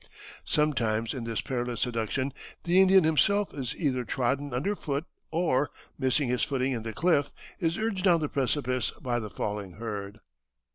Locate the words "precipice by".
8.27-9.19